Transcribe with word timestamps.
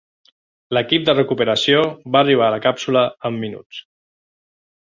L'equip 0.77 1.03
de 1.09 1.15
recuperació 1.17 1.83
va 2.15 2.23
arribar 2.25 2.47
a 2.47 2.57
la 2.57 2.61
càpsula 2.67 3.07
en 3.31 3.39
minuts. 3.45 3.83